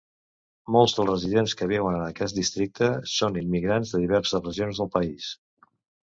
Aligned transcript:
Molts 0.75 0.93
dels 0.99 1.09
residents 1.09 1.53
que 1.59 1.67
viuen 1.71 1.97
en 1.97 2.05
aquests 2.05 2.35
districtes 2.37 3.13
són 3.17 3.37
immigrants 3.41 3.91
de 3.97 4.01
diverses 4.05 4.45
regions 4.47 4.81
del 4.83 4.91
país. 4.97 5.29